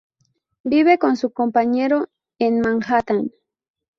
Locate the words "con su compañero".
0.97-2.09